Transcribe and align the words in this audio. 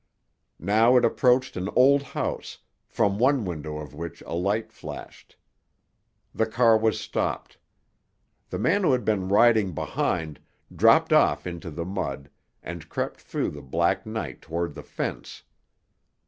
Now 0.57 0.97
it 0.97 1.05
approached 1.05 1.55
an 1.55 1.69
old 1.75 2.01
house, 2.01 2.57
from 2.87 3.19
one 3.19 3.45
window 3.45 3.77
of 3.77 3.93
which 3.93 4.23
a 4.25 4.33
light 4.33 4.71
flashed. 4.71 5.35
The 6.33 6.47
car 6.47 6.75
was 6.75 6.99
stopped. 6.99 7.59
The 8.49 8.57
man 8.57 8.81
who 8.81 8.93
had 8.93 9.05
been 9.05 9.27
riding 9.29 9.73
behind 9.73 10.39
dropped 10.75 11.13
off 11.13 11.45
into 11.45 11.69
the 11.69 11.85
mud 11.85 12.31
and 12.63 12.89
crept 12.89 13.21
through 13.21 13.51
the 13.51 13.61
black 13.61 14.03
night 14.07 14.41
toward 14.41 14.73
the 14.73 14.81
fence. 14.81 15.43